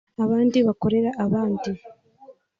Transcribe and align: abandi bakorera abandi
abandi 0.23 0.57
bakorera 0.67 1.09
abandi 1.25 1.69